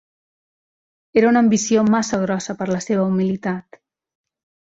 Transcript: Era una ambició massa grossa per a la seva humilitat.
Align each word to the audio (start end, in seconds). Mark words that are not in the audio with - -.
Era 1.21 1.27
una 1.31 1.43
ambició 1.45 1.83
massa 1.97 2.19
grossa 2.23 2.57
per 2.63 2.69
a 2.69 2.71
la 2.77 2.81
seva 2.87 3.05
humilitat. 3.11 3.81